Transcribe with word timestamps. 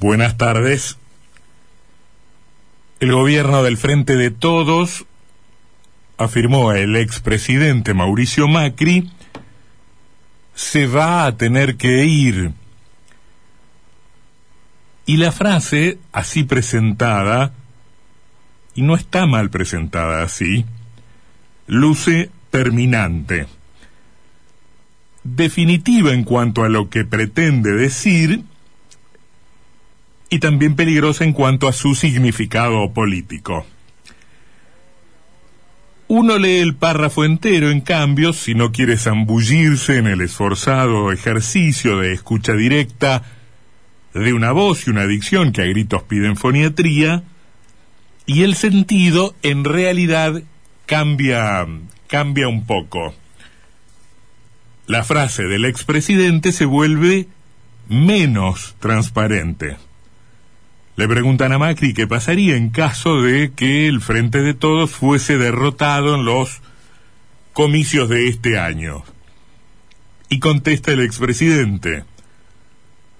Buenas 0.00 0.36
tardes. 0.36 0.96
El 3.00 3.10
gobierno 3.10 3.64
del 3.64 3.76
Frente 3.76 4.14
de 4.14 4.30
Todos 4.30 5.06
afirmó 6.16 6.70
el 6.70 6.94
expresidente 6.94 7.94
Mauricio 7.94 8.46
Macri 8.46 9.10
se 10.54 10.86
va 10.86 11.26
a 11.26 11.36
tener 11.36 11.76
que 11.76 12.04
ir. 12.04 12.52
Y 15.04 15.16
la 15.16 15.32
frase, 15.32 15.98
así 16.12 16.44
presentada, 16.44 17.52
y 18.76 18.82
no 18.82 18.94
está 18.94 19.26
mal 19.26 19.50
presentada 19.50 20.22
así, 20.22 20.64
luce 21.66 22.30
terminante. 22.50 23.48
Definitiva 25.24 26.12
en 26.12 26.22
cuanto 26.22 26.62
a 26.62 26.68
lo 26.68 26.88
que 26.88 27.04
pretende 27.04 27.72
decir 27.72 28.44
y 30.30 30.38
también 30.40 30.76
peligrosa 30.76 31.24
en 31.24 31.32
cuanto 31.32 31.68
a 31.68 31.72
su 31.72 31.94
significado 31.94 32.92
político. 32.92 33.66
Uno 36.06 36.38
lee 36.38 36.58
el 36.58 36.74
párrafo 36.74 37.24
entero, 37.24 37.70
en 37.70 37.82
cambio, 37.82 38.32
si 38.32 38.54
no 38.54 38.72
quiere 38.72 38.96
zambullirse 38.96 39.98
en 39.98 40.06
el 40.06 40.22
esforzado 40.22 41.12
ejercicio 41.12 41.98
de 41.98 42.14
escucha 42.14 42.54
directa 42.54 43.24
de 44.14 44.32
una 44.32 44.52
voz 44.52 44.86
y 44.86 44.90
una 44.90 45.06
dicción 45.06 45.52
que 45.52 45.62
a 45.62 45.66
gritos 45.66 46.02
piden 46.04 46.36
foniatría, 46.36 47.24
y 48.24 48.42
el 48.42 48.54
sentido 48.54 49.34
en 49.42 49.64
realidad 49.64 50.42
cambia, 50.86 51.66
cambia 52.06 52.48
un 52.48 52.64
poco. 52.64 53.14
La 54.86 55.04
frase 55.04 55.44
del 55.44 55.66
expresidente 55.66 56.52
se 56.52 56.64
vuelve 56.64 57.28
menos 57.88 58.76
transparente. 58.80 59.76
Le 60.98 61.06
preguntan 61.06 61.52
a 61.52 61.58
Macri 61.58 61.94
qué 61.94 62.08
pasaría 62.08 62.56
en 62.56 62.70
caso 62.70 63.22
de 63.22 63.52
que 63.52 63.86
el 63.86 64.00
Frente 64.00 64.42
de 64.42 64.52
Todos 64.52 64.90
fuese 64.90 65.38
derrotado 65.38 66.16
en 66.16 66.24
los 66.24 66.60
comicios 67.52 68.08
de 68.08 68.26
este 68.26 68.58
año. 68.58 69.04
Y 70.28 70.40
contesta 70.40 70.90
el 70.90 71.00
expresidente, 71.00 72.02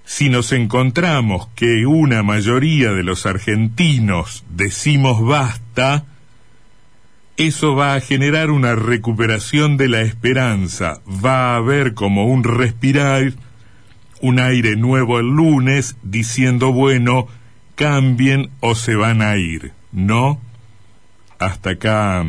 si 0.05 0.29
nos 0.29 0.51
encontramos 0.51 1.51
que 1.55 1.87
una 1.87 2.25
mayoría 2.25 2.91
de 2.91 3.05
los 3.05 3.27
argentinos 3.27 4.45
decimos 4.51 5.25
basta, 5.25 6.05
eso 7.37 7.77
va 7.77 7.95
a 7.95 8.01
generar 8.01 8.51
una 8.51 8.75
recuperación 8.75 9.77
de 9.77 9.89
la 9.89 10.01
esperanza, 10.01 11.01
va 11.07 11.53
a 11.53 11.59
haber 11.59 11.95
como 11.95 12.25
un 12.25 12.43
respirar, 12.43 13.35
un 14.21 14.41
aire 14.41 14.75
nuevo 14.75 15.21
el 15.21 15.29
lunes, 15.29 15.97
diciendo, 16.03 16.73
bueno, 16.73 17.29
cambien 17.79 18.51
o 18.59 18.75
se 18.75 18.97
van 18.97 19.23
a 19.23 19.37
ir. 19.37 19.73
No, 19.93 20.41
hasta 21.39 21.71
acá, 21.71 22.27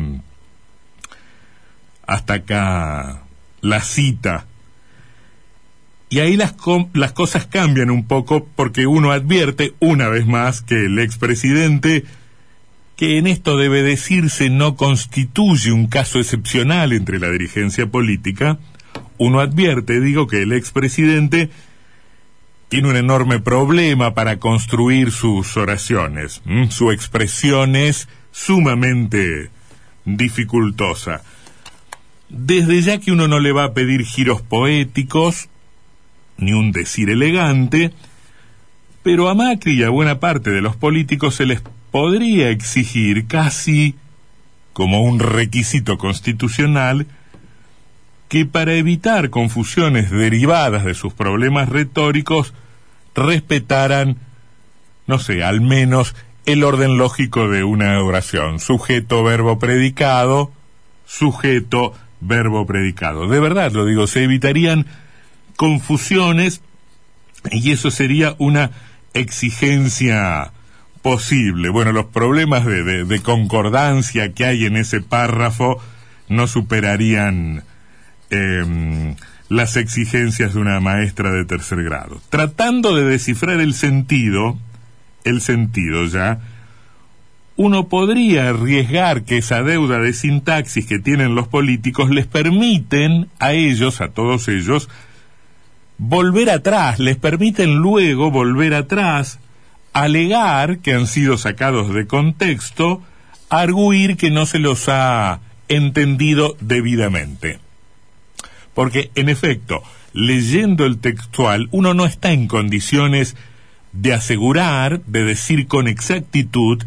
hasta 2.06 2.34
acá 2.34 3.22
la 3.60 3.80
cita. 3.80 4.46
Y 6.08 6.20
ahí 6.20 6.36
las, 6.36 6.54
las 6.94 7.12
cosas 7.12 7.46
cambian 7.46 7.90
un 7.90 8.06
poco 8.06 8.48
porque 8.54 8.86
uno 8.86 9.10
advierte 9.10 9.74
una 9.80 10.08
vez 10.08 10.24
más 10.24 10.62
que 10.62 10.86
el 10.86 10.98
expresidente, 11.00 12.04
que 12.96 13.18
en 13.18 13.26
esto 13.26 13.56
debe 13.56 13.82
decirse 13.82 14.50
no 14.50 14.76
constituye 14.76 15.72
un 15.72 15.88
caso 15.88 16.20
excepcional 16.20 16.92
entre 16.92 17.18
la 17.18 17.28
dirigencia 17.28 17.86
política, 17.88 18.58
uno 19.18 19.40
advierte, 19.40 20.00
digo, 20.00 20.28
que 20.28 20.42
el 20.42 20.52
expresidente 20.52 21.50
tiene 22.70 22.88
un 22.88 22.96
enorme 22.96 23.40
problema 23.40 24.14
para 24.14 24.38
construir 24.38 25.10
sus 25.10 25.56
oraciones. 25.56 26.40
Su 26.68 26.92
expresión 26.92 27.74
es 27.74 28.08
sumamente 28.30 29.50
dificultosa. 30.04 31.22
Desde 32.28 32.80
ya 32.80 32.98
que 32.98 33.10
uno 33.10 33.26
no 33.26 33.40
le 33.40 33.50
va 33.50 33.64
a 33.64 33.74
pedir 33.74 34.04
giros 34.04 34.40
poéticos, 34.40 35.48
ni 36.38 36.52
un 36.52 36.70
decir 36.70 37.10
elegante, 37.10 37.90
pero 39.02 39.28
a 39.28 39.34
Macri 39.34 39.72
y 39.72 39.82
a 39.82 39.90
buena 39.90 40.20
parte 40.20 40.52
de 40.52 40.60
los 40.60 40.76
políticos 40.76 41.34
se 41.34 41.46
les 41.46 41.62
podría 41.90 42.50
exigir 42.50 43.26
casi 43.26 43.96
como 44.72 45.02
un 45.02 45.18
requisito 45.18 45.98
constitucional 45.98 47.08
que 48.28 48.46
para 48.46 48.74
evitar 48.74 49.28
confusiones 49.30 50.12
derivadas 50.12 50.84
de 50.84 50.94
sus 50.94 51.12
problemas 51.12 51.68
retóricos 51.68 52.54
respetaran, 53.14 54.16
no 55.06 55.18
sé, 55.18 55.42
al 55.44 55.60
menos 55.60 56.14
el 56.46 56.64
orden 56.64 56.96
lógico 56.96 57.48
de 57.48 57.64
una 57.64 58.02
oración. 58.02 58.60
Sujeto, 58.60 59.22
verbo, 59.22 59.58
predicado, 59.58 60.52
sujeto, 61.06 61.94
verbo, 62.20 62.66
predicado. 62.66 63.28
De 63.28 63.40
verdad 63.40 63.72
lo 63.72 63.84
digo, 63.84 64.06
se 64.06 64.24
evitarían 64.24 64.86
confusiones 65.56 66.62
y 67.50 67.72
eso 67.72 67.90
sería 67.90 68.34
una 68.38 68.70
exigencia 69.14 70.52
posible. 71.02 71.70
Bueno, 71.70 71.92
los 71.92 72.06
problemas 72.06 72.64
de, 72.64 73.04
de 73.04 73.22
concordancia 73.22 74.32
que 74.32 74.44
hay 74.44 74.66
en 74.66 74.76
ese 74.76 75.00
párrafo 75.00 75.80
no 76.28 76.46
superarían 76.46 77.64
eh, 78.30 79.14
las 79.50 79.76
exigencias 79.76 80.54
de 80.54 80.60
una 80.60 80.78
maestra 80.78 81.32
de 81.32 81.44
tercer 81.44 81.82
grado. 81.82 82.22
Tratando 82.30 82.94
de 82.94 83.04
descifrar 83.04 83.60
el 83.60 83.74
sentido, 83.74 84.56
el 85.24 85.40
sentido 85.40 86.06
ya, 86.06 86.38
uno 87.56 87.88
podría 87.88 88.48
arriesgar 88.48 89.24
que 89.24 89.38
esa 89.38 89.64
deuda 89.64 89.98
de 89.98 90.12
sintaxis 90.12 90.86
que 90.86 91.00
tienen 91.00 91.34
los 91.34 91.48
políticos 91.48 92.10
les 92.10 92.26
permiten 92.26 93.28
a 93.40 93.52
ellos, 93.52 94.00
a 94.00 94.10
todos 94.10 94.46
ellos, 94.46 94.88
volver 95.98 96.48
atrás, 96.48 97.00
les 97.00 97.16
permiten 97.16 97.74
luego 97.74 98.30
volver 98.30 98.72
atrás, 98.72 99.40
alegar 99.92 100.78
que 100.78 100.94
han 100.94 101.08
sido 101.08 101.36
sacados 101.38 101.92
de 101.92 102.06
contexto, 102.06 103.02
arguir 103.48 104.16
que 104.16 104.30
no 104.30 104.46
se 104.46 104.60
los 104.60 104.88
ha 104.88 105.40
entendido 105.66 106.56
debidamente. 106.60 107.58
Porque, 108.74 109.10
en 109.14 109.28
efecto, 109.28 109.82
leyendo 110.12 110.86
el 110.86 110.98
textual, 110.98 111.68
uno 111.70 111.94
no 111.94 112.06
está 112.06 112.32
en 112.32 112.46
condiciones 112.46 113.36
de 113.92 114.12
asegurar, 114.12 115.02
de 115.06 115.24
decir 115.24 115.66
con 115.66 115.88
exactitud, 115.88 116.82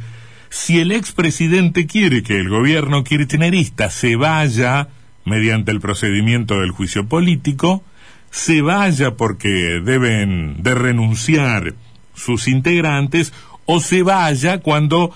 si 0.49 0.79
el 0.79 0.91
expresidente 0.91 1.87
quiere 1.87 2.23
que 2.23 2.39
el 2.39 2.49
gobierno 2.49 3.03
kirchnerista 3.03 3.89
se 3.89 4.15
vaya 4.15 4.87
mediante 5.25 5.71
el 5.71 5.79
procedimiento 5.79 6.59
del 6.59 6.71
juicio 6.71 7.07
político, 7.07 7.83
se 8.29 8.61
vaya 8.61 9.15
porque 9.15 9.81
deben 9.83 10.61
de 10.61 10.75
renunciar 10.75 11.75
sus 12.13 12.47
integrantes 12.47 13.33
o 13.65 13.79
se 13.79 14.03
vaya 14.03 14.59
cuando 14.59 15.11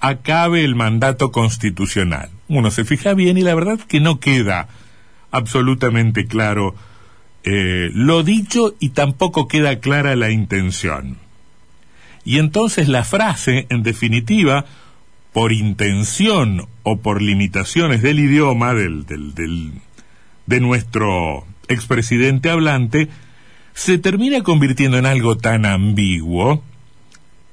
acabe 0.00 0.64
el 0.64 0.74
mandato 0.74 1.32
constitucional. 1.32 2.30
Uno 2.48 2.70
se 2.70 2.84
fija 2.84 3.14
bien 3.14 3.36
y 3.36 3.42
la 3.42 3.54
verdad 3.54 3.80
que 3.80 4.00
no 4.00 4.20
queda 4.20 4.68
absolutamente 5.30 6.26
claro 6.26 6.74
eh, 7.44 7.90
lo 7.94 8.22
dicho 8.22 8.74
y 8.78 8.90
tampoco 8.90 9.48
queda 9.48 9.80
clara 9.80 10.16
la 10.16 10.30
intención. 10.30 11.16
Y 12.24 12.38
entonces 12.38 12.88
la 12.88 13.04
frase, 13.04 13.66
en 13.70 13.82
definitiva, 13.82 14.66
por 15.32 15.52
intención 15.52 16.66
o 16.82 16.98
por 16.98 17.22
limitaciones 17.22 18.02
del 18.02 18.18
idioma 18.18 18.74
del, 18.74 19.06
de 20.46 20.60
nuestro 20.60 21.46
expresidente 21.68 22.50
hablante, 22.50 23.08
se 23.72 23.96
termina 23.98 24.42
convirtiendo 24.42 24.98
en 24.98 25.06
algo 25.06 25.38
tan 25.38 25.64
ambiguo 25.64 26.62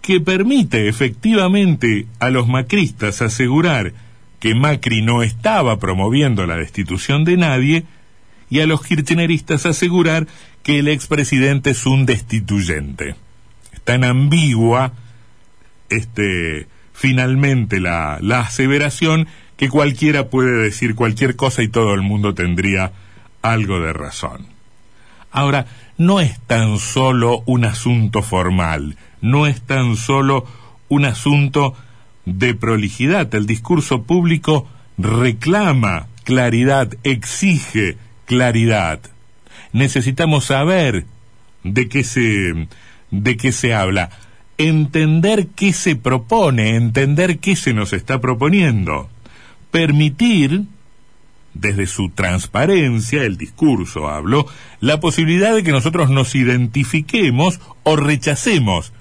que 0.02 0.20
permite 0.20 0.88
efectivamente 0.88 2.08
a 2.20 2.30
los 2.30 2.48
macristas 2.48 3.22
asegurar 3.22 3.94
que 4.46 4.54
Macri 4.54 5.02
no 5.02 5.24
estaba 5.24 5.80
promoviendo 5.80 6.46
la 6.46 6.56
destitución 6.56 7.24
de 7.24 7.36
nadie 7.36 7.84
y 8.48 8.60
a 8.60 8.68
los 8.68 8.86
kirchneristas 8.86 9.66
asegurar 9.66 10.28
que 10.62 10.78
el 10.78 10.88
expresidente 10.88 11.72
es 11.72 11.88
un 11.88 12.06
destituyente. 12.06 13.16
Es 13.74 13.82
tan 13.82 14.04
ambigua 14.04 14.94
este, 15.90 16.68
finalmente 16.94 17.80
la, 17.80 18.20
la 18.22 18.42
aseveración 18.42 19.28
que 19.58 19.68
cualquiera 19.68 20.28
puede 20.28 20.62
decir 20.62 20.94
cualquier 20.94 21.36
cosa 21.36 21.64
y 21.64 21.68
todo 21.68 21.96
el 21.96 22.04
mundo 22.04 22.36
tendría 22.36 22.92
algo 23.42 23.80
de 23.80 23.94
razón. 23.94 24.46
Ahora, 25.32 25.66
no 25.98 26.20
es 26.20 26.40
tan 26.42 26.78
solo 26.78 27.42
un 27.48 27.66
asunto 27.66 28.22
formal, 28.22 28.96
no 29.22 29.48
es 29.48 29.64
tan 29.64 29.96
solo 29.96 30.46
un 30.88 31.06
asunto 31.06 31.76
de 32.26 32.56
prolijidad. 32.56 33.34
El 33.36 33.46
discurso 33.48 34.04
público 34.04 34.68
reclama 34.98 36.08
claridad, 36.24 36.94
exige 37.04 37.98
claridad. 38.26 39.00
Necesitamos 39.74 40.46
saber 40.46 41.06
de 41.64 41.88
qué 41.88 42.04
se, 42.04 42.68
de 43.12 43.38
qué 43.38 43.52
se 43.52 43.74
habla. 43.74 44.10
entender 44.58 45.48
qué 45.48 45.74
se 45.74 45.96
propone, 45.96 46.76
entender 46.76 47.40
qué 47.40 47.56
se 47.56 47.74
nos 47.74 47.92
está 47.92 48.22
proponiendo, 48.22 49.10
permitir, 49.70 50.64
desde 51.54 51.88
su 51.88 52.10
transparencia, 52.10 53.24
el 53.24 53.38
discurso 53.38 54.08
hablo, 54.08 54.48
la 54.80 55.00
posibilidad 55.00 55.54
de 55.54 55.64
que 55.64 55.72
nosotros 55.72 56.10
nos 56.10 56.36
identifiquemos 56.36 57.60
o 57.84 57.96
rechacemos 57.96 58.94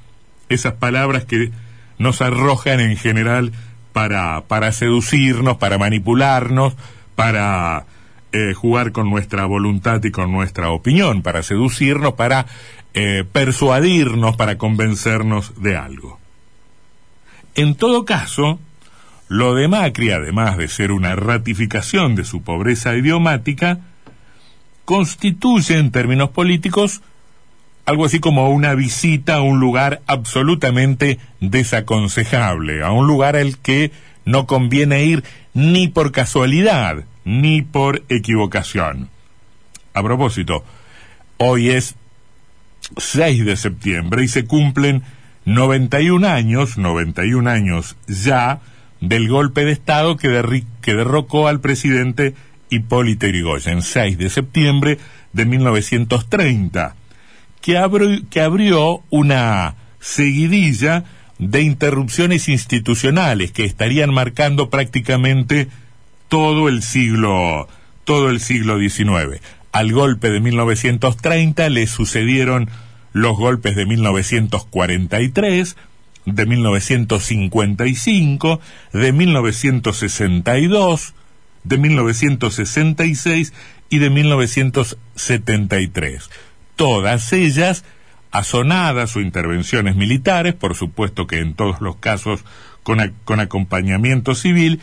esas 0.49 0.75
palabras 0.75 1.25
que 1.25 1.50
nos 1.99 2.20
arrojan 2.20 2.81
en 2.81 2.96
general 2.96 3.52
para, 3.93 4.43
para 4.43 4.73
seducirnos, 4.73 5.56
para 5.56 5.79
manipularnos, 5.79 6.75
para 7.14 7.87
eh, 8.32 8.52
jugar 8.55 8.93
con 8.93 9.08
nuestra 9.08 9.46
voluntad 9.46 10.02
y 10.02 10.11
con 10.11 10.32
nuestra 10.32 10.70
opinión, 10.70 11.23
para 11.23 11.43
seducirnos, 11.43 12.14
para 12.14 12.46
eh, 12.93 13.25
persuadirnos, 13.31 14.37
para 14.37 14.58
convencernos 14.58 15.62
de 15.62 15.76
algo. 15.76 16.19
En 17.55 17.76
todo 17.76 18.05
caso, 18.05 18.58
lo 19.29 19.55
de 19.55 19.69
Macri, 19.69 20.11
además 20.11 20.56
de 20.56 20.69
ser 20.69 20.90
una 20.90 21.14
ratificación 21.14 22.17
de 22.17 22.25
su 22.25 22.43
pobreza 22.43 22.97
idiomática, 22.97 23.79
constituye 24.85 25.79
en 25.79 25.93
términos 25.93 26.31
políticos 26.31 27.02
algo 27.87 28.05
así 28.05 28.19
como 28.21 28.49
una 28.51 28.75
visita 28.75 29.37
a 29.37 29.43
un 29.43 29.61
lugar 29.61 30.01
absolutamente 30.07 31.19
desaconsejable, 31.41 32.83
a 32.83 32.93
un 32.93 33.07
lugar 33.07 33.37
al 33.37 33.59
que 33.59 33.93
no 34.25 34.47
conviene 34.47 35.05
ir 35.05 35.25
ni 35.53 35.89
por 35.89 36.13
casualidad, 36.13 37.05
ni 37.25 37.63
por 37.63 38.03
equivocación. 38.09 39.09
A 39.93 40.03
propósito, 40.03 40.65
hoy 41.37 41.71
es 41.71 41.95
6 42.97 43.45
de 43.45 43.57
septiembre 43.57 44.25
y 44.25 44.29
se 44.29 44.45
cumplen 44.45 45.03
91 45.45 46.27
años, 46.27 46.79
91 46.79 47.49
años 47.51 47.97
ya, 48.09 48.61
del 49.01 49.29
golpe 49.29 49.65
de 49.65 49.73
Estado 49.73 50.17
que, 50.17 50.65
que 50.81 50.95
derrocó 50.95 51.49
al 51.49 51.61
presidente 51.61 52.35
Hipólito 52.71 53.27
Yrigoyen, 53.27 53.83
6 53.83 54.17
de 54.17 54.31
septiembre 54.31 54.99
de 55.33 55.45
1930, 55.45 56.97
que, 57.64 57.78
abrió, 57.78 58.20
que 58.28 58.43
abrió 58.43 59.02
una 59.08 59.76
seguidilla 59.99 61.05
de 61.38 61.62
interrupciones 61.62 62.50
institucionales 62.50 63.52
que 63.52 63.64
estarían 63.64 64.12
marcando 64.12 64.69
prácticamente 64.69 65.69
todo 66.28 66.69
el 66.69 66.82
siglo 66.82 67.66
todo 68.05 68.28
el 68.28 68.40
siglo 68.40 68.78
XIX. 68.78 69.40
Al 69.72 69.93
golpe 69.93 70.28
de 70.28 70.40
1930 70.40 71.70
le 71.70 71.87
sucedieron 71.87 72.69
los 73.14 73.38
golpes 73.38 73.76
de 73.76 73.87
1943, 73.87 75.76
de 76.26 76.44
1955, 76.44 78.61
de 78.93 79.12
1962, 79.12 81.14
de 81.62 81.78
1966 81.78 83.55
y 83.88 84.00
de 84.00 84.11
1973. 84.11 86.28
Todas 86.76 87.32
ellas 87.32 87.85
asonadas 88.31 89.15
o 89.15 89.21
intervenciones 89.21 89.94
militares, 89.94 90.55
por 90.55 90.75
supuesto 90.75 91.26
que 91.26 91.38
en 91.38 91.55
todos 91.55 91.81
los 91.81 91.97
casos 91.97 92.44
con, 92.82 93.15
con 93.25 93.41
acompañamiento 93.41 94.35
civil, 94.35 94.81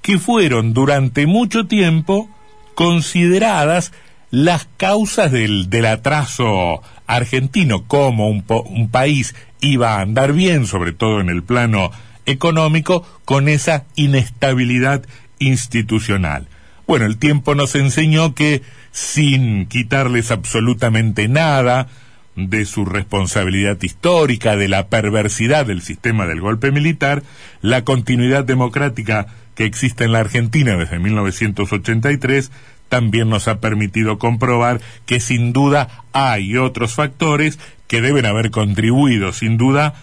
que 0.00 0.18
fueron 0.18 0.74
durante 0.74 1.26
mucho 1.26 1.66
tiempo 1.66 2.30
consideradas 2.74 3.92
las 4.30 4.68
causas 4.76 5.32
del, 5.32 5.70
del 5.70 5.86
atraso 5.86 6.82
argentino, 7.06 7.84
como 7.84 8.28
un, 8.28 8.44
un 8.48 8.88
país 8.90 9.34
iba 9.60 9.94
a 9.94 10.00
andar 10.00 10.32
bien, 10.32 10.66
sobre 10.66 10.92
todo 10.92 11.20
en 11.20 11.28
el 11.30 11.42
plano 11.42 11.90
económico, 12.26 13.06
con 13.24 13.48
esa 13.48 13.84
inestabilidad 13.96 15.04
institucional. 15.38 16.48
Bueno, 16.86 17.06
el 17.06 17.16
tiempo 17.16 17.54
nos 17.54 17.74
enseñó 17.74 18.34
que 18.34 18.62
sin 18.92 19.66
quitarles 19.66 20.30
absolutamente 20.30 21.28
nada, 21.28 21.88
de 22.36 22.64
su 22.64 22.84
responsabilidad 22.84 23.80
histórica, 23.82 24.56
de 24.56 24.68
la 24.68 24.88
perversidad 24.88 25.66
del 25.66 25.82
sistema 25.82 26.26
del 26.26 26.40
golpe 26.40 26.72
militar, 26.72 27.22
la 27.62 27.82
continuidad 27.84 28.44
democrática 28.44 29.26
que 29.54 29.64
existe 29.64 30.04
en 30.04 30.12
la 30.12 30.20
Argentina 30.20 30.76
desde 30.76 30.98
1983 30.98 32.50
también 32.88 33.28
nos 33.28 33.48
ha 33.48 33.60
permitido 33.60 34.18
comprobar 34.18 34.80
que 35.06 35.20
sin 35.20 35.52
duda 35.52 36.04
hay 36.12 36.56
otros 36.56 36.94
factores 36.94 37.58
que 37.86 38.00
deben 38.00 38.26
haber 38.26 38.50
contribuido 38.50 39.32
sin 39.32 39.56
duda 39.56 39.94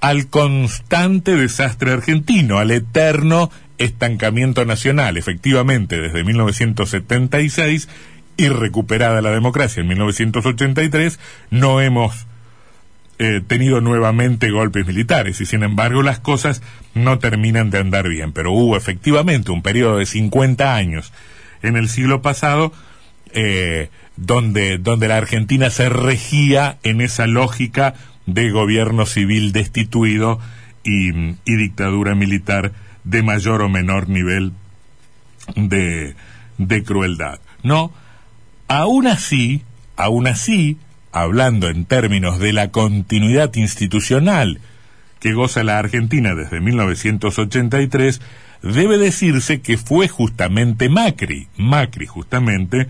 al 0.00 0.28
constante 0.28 1.34
desastre 1.34 1.92
argentino, 1.92 2.58
al 2.58 2.70
eterno 2.70 3.50
estancamiento 3.78 4.64
nacional, 4.64 5.16
efectivamente 5.16 6.00
desde 6.00 6.24
1976 6.24 7.88
y 8.36 8.48
recuperada 8.48 9.20
la 9.20 9.30
democracia 9.30 9.80
en 9.80 9.88
1983, 9.88 11.18
no 11.50 11.80
hemos 11.80 12.26
eh, 13.18 13.40
tenido 13.44 13.80
nuevamente 13.80 14.50
golpes 14.50 14.86
militares 14.86 15.40
y 15.40 15.46
sin 15.46 15.64
embargo 15.64 16.02
las 16.02 16.20
cosas 16.20 16.62
no 16.94 17.18
terminan 17.18 17.70
de 17.70 17.78
andar 17.78 18.08
bien. 18.08 18.32
Pero 18.32 18.52
hubo 18.52 18.76
efectivamente 18.76 19.50
un 19.50 19.62
periodo 19.62 19.98
de 19.98 20.06
50 20.06 20.76
años 20.76 21.12
en 21.62 21.76
el 21.76 21.88
siglo 21.88 22.22
pasado 22.22 22.72
eh, 23.32 23.90
donde, 24.16 24.78
donde 24.78 25.08
la 25.08 25.16
Argentina 25.16 25.68
se 25.70 25.88
regía 25.88 26.78
en 26.84 27.00
esa 27.00 27.26
lógica 27.26 27.94
de 28.26 28.50
gobierno 28.50 29.04
civil 29.04 29.50
destituido 29.50 30.38
y, 30.84 31.10
y 31.10 31.56
dictadura 31.56 32.14
militar 32.14 32.72
de 33.08 33.22
mayor 33.22 33.62
o 33.62 33.68
menor 33.68 34.08
nivel 34.08 34.52
de, 35.56 36.14
de 36.58 36.82
crueldad. 36.84 37.40
No, 37.62 37.92
Aún 38.68 39.06
así, 39.06 39.62
aún 39.96 40.26
así, 40.26 40.76
hablando 41.10 41.70
en 41.70 41.86
términos 41.86 42.38
de 42.38 42.52
la 42.52 42.70
continuidad 42.70 43.54
institucional 43.56 44.60
que 45.20 45.32
goza 45.32 45.64
la 45.64 45.78
Argentina 45.78 46.34
desde 46.34 46.60
1983, 46.60 48.20
debe 48.62 48.98
decirse 48.98 49.62
que 49.62 49.78
fue 49.78 50.06
justamente 50.06 50.90
Macri, 50.90 51.48
Macri 51.56 52.06
justamente, 52.06 52.88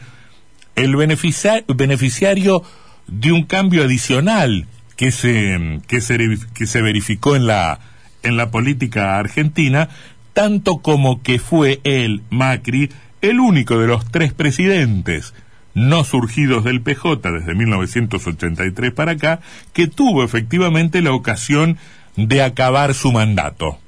el 0.75 0.97
beneficiario 0.97 2.63
de 3.07 3.33
un 3.33 3.45
cambio 3.45 3.85
adicional 3.85 4.67
que 4.97 5.13
se, 5.13 5.81
que 5.87 6.01
se, 6.01 6.19
que 6.55 6.67
se 6.67 6.83
verificó 6.83 7.37
en 7.37 7.47
la, 7.47 7.79
en 8.23 8.37
la 8.37 8.51
política 8.51 9.19
argentina, 9.19 9.89
tanto 10.33 10.79
como 10.79 11.23
que 11.23 11.39
fue 11.39 11.81
él, 11.85 12.23
Macri, 12.31 12.91
el 13.21 13.41
único 13.41 13.79
de 13.79 13.87
los 13.87 14.11
tres 14.11 14.33
presidentes 14.33 15.35
no 15.79 16.03
surgidos 16.05 16.65
del 16.65 16.81
PJ 16.81 17.31
desde 17.31 17.55
1983 17.55 18.93
para 18.93 19.13
acá, 19.13 19.41
que 19.73 19.87
tuvo 19.87 20.25
efectivamente 20.25 21.03
la 21.03 21.13
ocasión 21.13 21.79
de 22.17 22.43
acabar 22.43 22.95
su 22.95 23.13
mandato. 23.13 23.79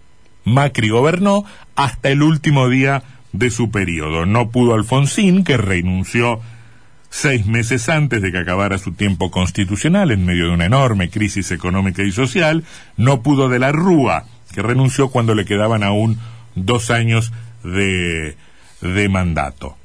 Macri 0.44 0.90
gobernó 0.90 1.44
hasta 1.74 2.10
el 2.10 2.22
último 2.22 2.68
día 2.68 3.02
de 3.32 3.50
su 3.50 3.70
periodo. 3.70 4.24
No 4.24 4.50
pudo 4.50 4.74
Alfonsín, 4.74 5.44
que 5.44 5.56
renunció 5.56 6.40
seis 7.10 7.44
meses 7.44 7.88
antes 7.88 8.22
de 8.22 8.32
que 8.32 8.38
acabara 8.38 8.78
su 8.78 8.92
tiempo 8.92 9.30
constitucional 9.30 10.10
en 10.10 10.24
medio 10.24 10.46
de 10.46 10.54
una 10.54 10.66
enorme 10.66 11.10
crisis 11.10 11.50
económica 11.50 12.02
y 12.02 12.12
social. 12.12 12.64
No 12.96 13.22
pudo 13.22 13.48
de 13.48 13.58
la 13.58 13.72
Rúa, 13.72 14.24
que 14.54 14.62
renunció 14.62 15.10
cuando 15.10 15.34
le 15.34 15.44
quedaban 15.44 15.82
aún 15.82 16.18
dos 16.54 16.90
años 16.90 17.32
de, 17.62 18.36
de 18.80 19.08
mandato 19.08 19.76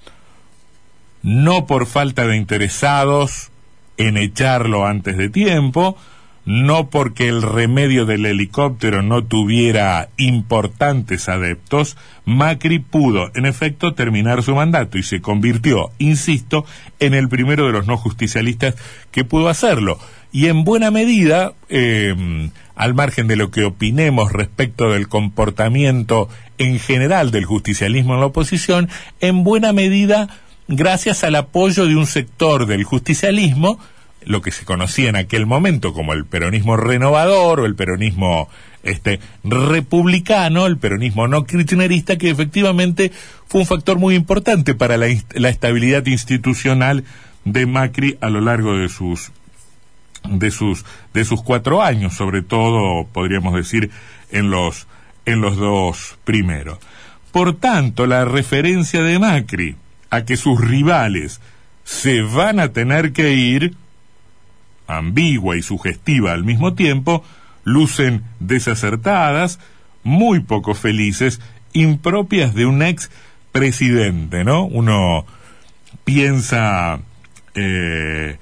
no 1.26 1.66
por 1.66 1.88
falta 1.88 2.28
de 2.28 2.38
interesados 2.38 3.50
en 3.98 4.16
echarlo 4.16 4.86
antes 4.86 5.18
de 5.18 5.28
tiempo, 5.28 5.98
no 6.46 6.92
porque 6.92 7.28
el 7.28 7.42
remedio 7.42 8.06
del 8.06 8.26
helicóptero 8.26 9.02
no 9.02 9.24
tuviera 9.24 10.10
importantes 10.18 11.28
adeptos, 11.28 11.98
Macri 12.24 12.80
pudo, 12.80 13.32
en 13.34 13.46
efecto, 13.46 13.94
terminar 13.94 14.44
su 14.44 14.56
mandato 14.56 14.98
y 14.98 15.04
se 15.04 15.22
convirtió, 15.22 15.92
insisto, 15.98 16.66
en 17.00 17.16
el 17.16 17.30
primero 17.30 17.66
de 17.66 17.74
los 17.74 17.88
no 17.88 17.98
justicialistas 17.98 18.76
que 19.12 19.24
pudo 19.24 19.50
hacerlo. 19.50 19.98
Y 20.32 20.48
en 20.48 20.64
buena 20.64 20.92
medida, 20.92 21.54
em, 21.70 22.52
al 22.76 22.94
margen 22.94 23.28
de 23.28 23.38
lo 23.38 23.52
que 23.52 23.64
opinemos 23.64 24.32
respecto 24.32 24.92
del 24.92 25.08
comportamiento 25.08 26.30
en 26.58 26.80
general 26.80 27.32
del 27.32 27.46
justicialismo 27.46 28.14
en 28.14 28.20
la 28.20 28.26
oposición, 28.28 28.90
en 29.20 29.44
buena 29.44 29.74
medida 29.74 30.30
gracias 30.68 31.24
al 31.24 31.36
apoyo 31.36 31.86
de 31.86 31.96
un 31.96 32.06
sector 32.06 32.66
del 32.66 32.84
justicialismo, 32.84 33.80
lo 34.26 34.42
que 34.42 34.52
se 34.52 34.66
conocía 34.66 35.10
en 35.10 35.16
aquel 35.16 35.46
momento 35.46 35.94
como 35.94 36.14
el 36.14 36.26
peronismo 36.26 36.78
renovador 36.78 37.60
o 37.60 37.66
el 37.66 37.76
peronismo 37.76 38.50
este 38.84 39.20
republicano, 39.44 40.68
el 40.68 40.78
peronismo 40.78 41.28
no 41.28 41.46
kirchnerista, 41.46 42.18
que 42.18 42.30
efectivamente 42.30 43.12
fue 43.48 43.62
un 43.62 43.68
factor 43.68 43.98
muy 43.98 44.16
importante 44.16 44.76
para 44.76 44.98
la, 44.98 45.08
la 45.34 45.50
estabilidad 45.50 46.06
institucional 46.06 47.04
de 47.46 47.66
Macri 47.66 48.18
a 48.22 48.30
lo 48.30 48.42
largo 48.42 48.78
de 48.78 48.90
sus 48.90 49.32
de 50.24 50.50
sus 50.52 50.86
de 51.14 51.24
sus 51.26 51.42
cuatro 51.42 51.84
años, 51.84 52.14
sobre 52.14 52.42
todo 52.42 53.08
podríamos 53.12 53.54
decir 53.54 53.92
en 54.32 54.50
los 54.50 54.88
en 55.26 55.42
los 55.42 55.56
dos 55.58 56.18
primeros. 56.24 56.80
Por 57.32 57.56
tanto, 57.56 58.06
la 58.06 58.26
referencia 58.26 59.02
de 59.02 59.20
Macri 59.20 59.76
a 60.10 60.24
que 60.26 60.38
sus 60.38 60.60
rivales 60.60 61.42
se 61.84 62.22
van 62.22 62.60
a 62.60 62.70
tener 62.70 63.14
que 63.14 63.34
ir, 63.34 63.76
ambigua 64.88 65.58
y 65.58 65.62
sugestiva 65.62 66.34
al 66.34 66.44
mismo 66.44 66.74
tiempo, 66.74 67.24
lucen 67.64 68.24
desacertadas, 68.40 69.60
muy 70.04 70.40
poco 70.40 70.76
felices, 70.76 71.42
impropias 71.74 72.54
de 72.54 72.66
un 72.66 72.82
ex 72.82 73.10
presidente, 73.52 74.44
¿no? 74.44 74.66
Uno 74.66 75.26
piensa 76.04 77.00
eh, 77.56 78.38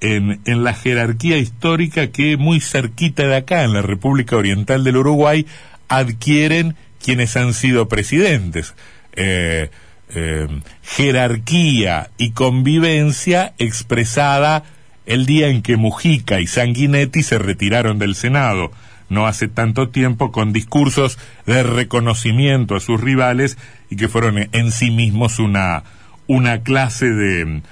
en, 0.00 0.40
en, 0.44 0.64
la 0.64 0.74
jerarquía 0.74 1.38
histórica 1.38 2.08
que 2.08 2.36
muy 2.36 2.60
cerquita 2.60 3.26
de 3.26 3.36
acá, 3.36 3.62
en 3.62 3.72
la 3.72 3.82
República 3.82 4.36
Oriental 4.36 4.84
del 4.84 4.96
Uruguay, 4.96 5.46
adquieren 5.88 6.76
quienes 7.02 7.36
han 7.36 7.54
sido 7.54 7.88
presidentes. 7.88 8.74
Eh, 9.12 9.70
eh, 10.16 10.48
jerarquía 10.82 12.10
y 12.18 12.30
convivencia 12.32 13.54
expresada 13.58 14.64
el 15.06 15.26
día 15.26 15.48
en 15.48 15.62
que 15.62 15.76
Mujica 15.76 16.40
y 16.40 16.46
Sanguinetti 16.46 17.22
se 17.22 17.38
retiraron 17.38 17.98
del 17.98 18.14
Senado, 18.14 18.70
no 19.08 19.26
hace 19.26 19.48
tanto 19.48 19.88
tiempo, 19.90 20.32
con 20.32 20.52
discursos 20.52 21.18
de 21.46 21.62
reconocimiento 21.62 22.74
a 22.74 22.80
sus 22.80 23.00
rivales 23.00 23.58
y 23.90 23.96
que 23.96 24.08
fueron 24.08 24.48
en 24.50 24.72
sí 24.72 24.90
mismos 24.90 25.38
una, 25.38 25.84
una 26.26 26.62
clase 26.62 27.10
de, 27.10 27.62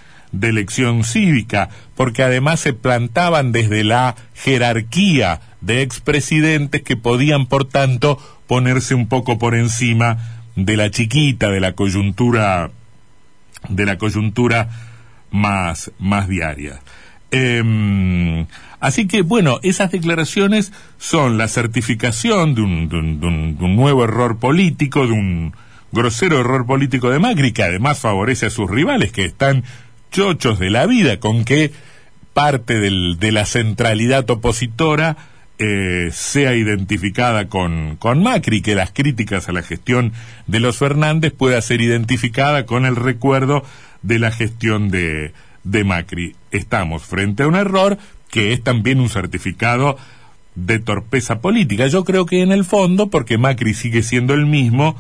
elección 0.40 1.04
cívica, 1.04 1.68
porque 1.94 2.22
además 2.22 2.60
se 2.60 2.72
plantaban 2.72 3.52
desde 3.52 3.84
la 3.84 4.16
jerarquía 4.34 5.40
de 5.60 5.82
expresidentes 5.82 6.82
que 6.82 6.96
podían, 6.96 7.46
por 7.46 7.66
tanto, 7.66 8.18
ponerse 8.46 8.94
un 8.94 9.08
poco 9.08 9.38
por 9.38 9.54
encima 9.54 10.18
de 10.56 10.76
la 10.76 10.90
chiquita, 10.90 11.48
de 11.48 11.60
la 11.60 11.72
coyuntura, 11.72 12.70
de 13.68 13.86
la 13.86 13.98
coyuntura 13.98 14.68
más, 15.30 15.92
más 15.98 16.28
diaria. 16.28 16.80
Eh, 17.32 18.46
así 18.78 19.08
que, 19.08 19.22
bueno, 19.22 19.58
esas 19.62 19.90
declaraciones 19.90 20.72
son 20.98 21.38
la 21.38 21.48
certificación 21.48 22.54
de 22.54 22.60
un, 22.62 23.58
nuevo 23.74 24.04
error 24.04 24.38
político, 24.38 25.06
de 25.06 25.12
un 25.12 25.54
grosero 25.90 26.38
error 26.38 26.66
político 26.66 27.10
de 27.10 27.18
Macri, 27.18 27.52
que 27.52 27.64
además 27.64 27.98
favorece 27.98 28.46
a 28.46 28.50
sus 28.50 28.70
rivales, 28.70 29.12
que 29.12 29.24
están 29.24 29.64
chochos 30.10 30.58
de 30.58 30.70
la 30.70 30.86
vida, 30.86 31.18
con 31.18 31.44
que 31.44 31.72
parte 32.34 32.78
de 32.78 33.32
la 33.32 33.44
centralidad 33.46 34.28
opositora 34.30 35.16
eh, 35.58 36.10
sea 36.12 36.54
identificada 36.54 37.48
con, 37.48 37.96
con 37.96 38.22
Macri, 38.22 38.62
que 38.62 38.74
las 38.74 38.90
críticas 38.92 39.48
a 39.48 39.52
la 39.52 39.62
gestión 39.62 40.12
de 40.46 40.60
los 40.60 40.76
Fernández 40.76 41.32
pueda 41.32 41.60
ser 41.62 41.80
identificada 41.80 42.66
con 42.66 42.84
el 42.84 42.96
recuerdo 42.96 43.64
de 44.02 44.18
la 44.18 44.32
gestión 44.32 44.90
de, 44.90 45.32
de 45.64 45.84
Macri. 45.84 46.34
Estamos 46.50 47.04
frente 47.04 47.42
a 47.42 47.48
un 47.48 47.56
error 47.56 47.98
que 48.30 48.52
es 48.52 48.62
también 48.62 49.00
un 49.00 49.08
certificado 49.08 49.96
de 50.54 50.78
torpeza 50.78 51.40
política. 51.40 51.86
Yo 51.86 52.04
creo 52.04 52.26
que 52.26 52.42
en 52.42 52.52
el 52.52 52.64
fondo, 52.64 53.08
porque 53.08 53.38
Macri 53.38 53.74
sigue 53.74 54.02
siendo 54.02 54.34
el 54.34 54.46
mismo, 54.46 54.96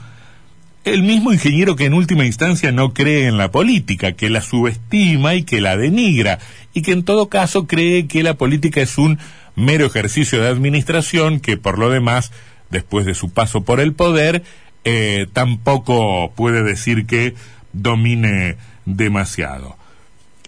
el 0.84 1.02
mismo 1.02 1.32
ingeniero 1.32 1.76
que 1.76 1.86
en 1.86 1.94
última 1.94 2.24
instancia 2.24 2.72
no 2.72 2.92
cree 2.92 3.26
en 3.26 3.38
la 3.38 3.50
política, 3.50 4.12
que 4.12 4.30
la 4.30 4.40
subestima 4.40 5.34
y 5.34 5.44
que 5.44 5.60
la 5.60 5.76
denigra, 5.76 6.38
y 6.74 6.82
que 6.82 6.92
en 6.92 7.04
todo 7.04 7.28
caso 7.28 7.66
cree 7.66 8.06
que 8.06 8.22
la 8.22 8.34
política 8.34 8.80
es 8.80 8.98
un 8.98 9.18
mero 9.54 9.86
ejercicio 9.86 10.40
de 10.40 10.48
administración 10.48 11.40
que 11.40 11.56
por 11.56 11.78
lo 11.78 11.90
demás, 11.90 12.32
después 12.70 13.06
de 13.06 13.14
su 13.14 13.30
paso 13.30 13.62
por 13.62 13.80
el 13.80 13.92
poder, 13.92 14.42
eh, 14.84 15.26
tampoco 15.32 16.32
puede 16.34 16.62
decir 16.62 17.06
que 17.06 17.34
domine 17.72 18.56
demasiado. 18.84 19.76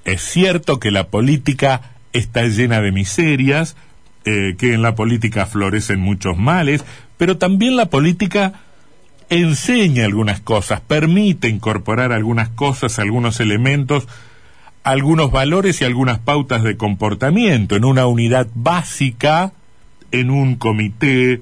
Es 0.04 0.22
cierto 0.22 0.78
que 0.78 0.90
la 0.90 1.08
política 1.08 1.94
está 2.12 2.46
llena 2.46 2.80
de 2.80 2.92
miserias, 2.92 3.76
eh, 4.24 4.54
que 4.58 4.74
en 4.74 4.82
la 4.82 4.94
política 4.94 5.46
florecen 5.46 6.00
muchos 6.00 6.38
males, 6.38 6.84
pero 7.16 7.38
también 7.38 7.76
la 7.76 7.86
política 7.86 8.54
enseña 9.30 10.04
algunas 10.04 10.40
cosas, 10.40 10.80
permite 10.80 11.48
incorporar 11.48 12.12
algunas 12.12 12.48
cosas, 12.50 12.98
algunos 12.98 13.40
elementos, 13.40 14.06
algunos 14.82 15.30
valores 15.30 15.80
y 15.80 15.84
algunas 15.84 16.18
pautas 16.18 16.62
de 16.62 16.76
comportamiento 16.76 17.74
en 17.74 17.84
una 17.84 18.06
unidad 18.06 18.46
básica, 18.54 19.52
en 20.12 20.30
un 20.30 20.56
comité, 20.56 21.40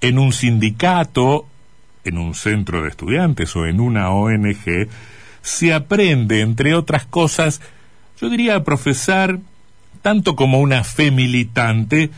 en 0.00 0.18
un 0.18 0.32
sindicato, 0.32 1.46
en 2.04 2.18
un 2.18 2.34
centro 2.34 2.82
de 2.82 2.90
estudiantes 2.90 3.56
o 3.56 3.66
en 3.66 3.80
una 3.80 4.10
ONG, 4.10 4.88
se 5.42 5.72
aprende, 5.72 6.40
entre 6.40 6.74
otras 6.74 7.06
cosas, 7.06 7.60
yo 8.20 8.30
diría 8.30 8.64
profesar, 8.64 9.38
tanto 10.02 10.36
como 10.36 10.60
una 10.60 10.84
fe 10.84 11.10
militante, 11.10 12.10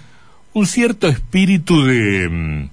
un 0.53 0.67
cierto 0.67 1.09
espíritu 1.09 1.85
de, 1.85 2.29
mm, 2.29 2.71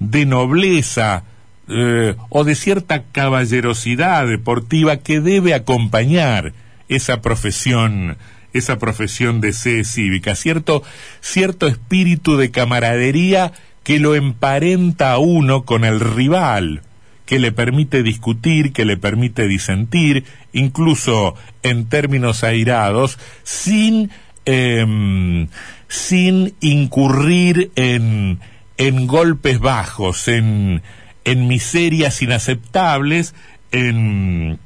de 0.00 0.26
nobleza, 0.26 1.24
eh, 1.68 2.14
o 2.28 2.44
de 2.44 2.54
cierta 2.54 3.02
caballerosidad 3.10 4.26
deportiva 4.26 4.98
que 4.98 5.20
debe 5.20 5.52
acompañar 5.52 6.52
esa 6.88 7.20
profesión 7.20 8.16
esa 8.52 8.78
profesión 8.78 9.40
de 9.40 9.52
sé 9.52 9.84
cívica, 9.84 10.34
cierto, 10.34 10.82
cierto 11.20 11.66
espíritu 11.66 12.36
de 12.36 12.50
camaradería 12.50 13.52
que 13.82 13.98
lo 13.98 14.14
emparenta 14.14 15.12
a 15.12 15.18
uno 15.18 15.64
con 15.64 15.84
el 15.84 16.00
rival, 16.00 16.82
que 17.26 17.38
le 17.38 17.52
permite 17.52 18.02
discutir, 18.02 18.72
que 18.72 18.84
le 18.84 18.96
permite 18.96 19.46
disentir, 19.46 20.24
incluso 20.52 21.34
en 21.62 21.88
términos 21.88 22.44
airados, 22.44 23.18
sin, 23.42 24.10
eh, 24.46 25.46
sin 25.88 26.54
incurrir 26.60 27.70
en, 27.76 28.38
en 28.78 29.06
golpes 29.06 29.58
bajos, 29.58 30.28
en, 30.28 30.82
en 31.24 31.48
miserias 31.48 32.22
inaceptables, 32.22 33.34
en, 33.72 34.58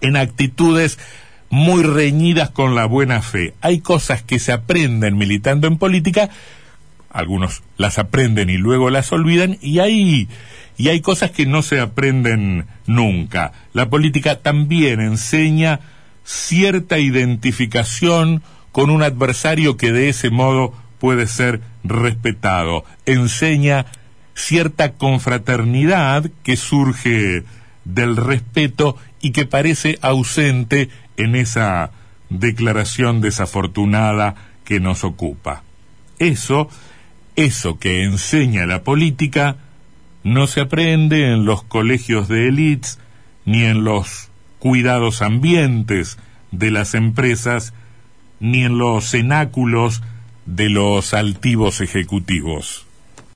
en 0.00 0.16
actitudes 0.16 0.98
muy 1.48 1.84
reñidas 1.84 2.50
con 2.50 2.74
la 2.74 2.86
buena 2.86 3.22
fe. 3.22 3.54
Hay 3.60 3.78
cosas 3.80 4.22
que 4.22 4.40
se 4.40 4.50
aprenden 4.52 5.16
militando 5.16 5.68
en 5.68 5.78
política, 5.78 6.28
algunos 7.10 7.62
las 7.78 7.98
aprenden 7.98 8.50
y 8.50 8.56
luego 8.56 8.90
las 8.90 9.12
olvidan, 9.12 9.56
y 9.62 9.78
hay, 9.78 10.28
y 10.76 10.88
hay 10.88 11.00
cosas 11.00 11.30
que 11.30 11.46
no 11.46 11.62
se 11.62 11.80
aprenden 11.80 12.66
nunca. 12.86 13.52
La 13.72 13.88
política 13.88 14.40
también 14.40 15.00
enseña 15.00 15.80
cierta 16.24 16.98
identificación 16.98 18.42
con 18.72 18.90
un 18.90 19.02
adversario 19.02 19.76
que 19.76 19.92
de 19.92 20.08
ese 20.08 20.30
modo 20.30 20.74
puede 20.98 21.26
ser 21.26 21.60
respetado. 21.84 22.84
Enseña 23.06 23.86
cierta 24.34 24.92
confraternidad 24.92 26.30
que 26.42 26.56
surge 26.56 27.44
del 27.84 28.16
respeto 28.16 28.98
y 29.20 29.30
que 29.30 29.46
parece 29.46 29.98
ausente 30.02 30.90
en 31.16 31.36
esa 31.36 31.90
declaración 32.28 33.20
desafortunada 33.20 34.34
que 34.64 34.80
nos 34.80 35.04
ocupa. 35.04 35.62
Eso, 36.18 36.68
eso 37.36 37.78
que 37.78 38.02
enseña 38.02 38.66
la 38.66 38.82
política, 38.82 39.56
no 40.26 40.48
se 40.48 40.60
aprende 40.60 41.32
en 41.32 41.44
los 41.44 41.62
colegios 41.62 42.26
de 42.26 42.48
élites 42.48 42.98
ni 43.44 43.62
en 43.62 43.84
los 43.84 44.28
cuidados 44.58 45.22
ambientes 45.22 46.18
de 46.50 46.72
las 46.72 46.94
empresas, 46.94 47.74
ni 48.40 48.64
en 48.64 48.76
los 48.76 49.08
cenáculos 49.08 50.02
de 50.44 50.68
los 50.68 51.14
altivos 51.14 51.80
ejecutivos. 51.80 52.85